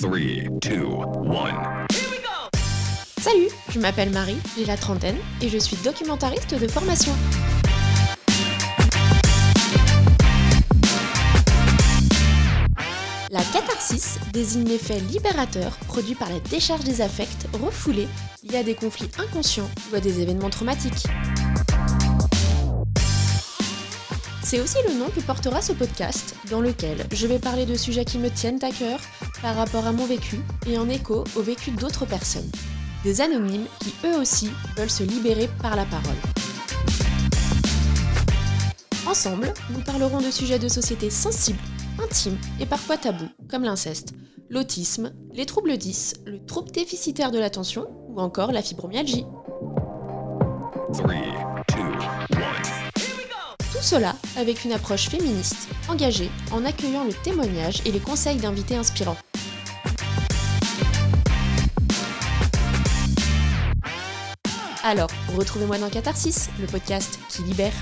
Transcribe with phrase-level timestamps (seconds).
[0.00, 0.18] 3,
[0.62, 1.86] 2, 1.
[3.20, 7.12] Salut, je m'appelle Marie, j'ai la trentaine et je suis documentariste de formation.
[13.30, 18.08] La catharsis désigne l'effet libérateur produit par la décharge des affects refoulés
[18.42, 21.08] liés à des conflits inconscients ou à des événements traumatiques.
[24.42, 28.04] C'est aussi le nom que portera ce podcast, dans lequel je vais parler de sujets
[28.04, 28.98] qui me tiennent à cœur
[29.42, 32.50] par rapport à mon vécu et en écho au vécu d'autres personnes.
[33.04, 36.16] Des anonymes qui eux aussi veulent se libérer par la parole.
[39.06, 41.58] Ensemble, nous parlerons de sujets de société sensibles,
[42.02, 44.14] intimes et parfois tabous, comme l'inceste,
[44.48, 49.26] l'autisme, les troubles 10, le trouble déficitaire de l'attention ou encore la fibromyalgie.
[50.92, 51.18] 3, 2,
[51.76, 51.99] 1.
[51.99, 51.99] Tout
[53.90, 59.16] cela avec une approche féministe, engagée, en accueillant le témoignage et les conseils d'invités inspirants.
[64.84, 67.72] Alors, retrouvez-moi dans Catharsis, le podcast qui libère.